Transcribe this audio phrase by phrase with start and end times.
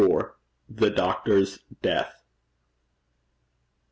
[0.67, 2.23] THE DOCTOR'S DEATH.